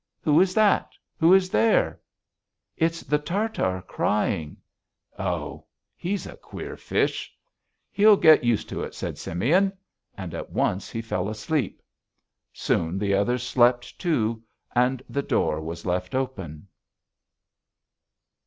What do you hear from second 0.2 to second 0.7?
"Who is